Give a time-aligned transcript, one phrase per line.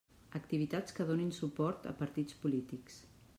[0.37, 2.99] Activitats que donin suport a partits polítics.